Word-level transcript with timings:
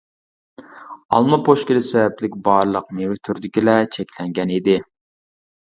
ئالما 1.17 1.39
پوشكىلى 1.51 1.83
سەۋەبلىك 1.89 2.39
بارلىق 2.49 2.91
مېۋە 3.01 3.21
تۈرىدىكىلەر 3.29 3.87
چەكلەنگەن 3.99 4.57
ئىدى. 4.59 4.81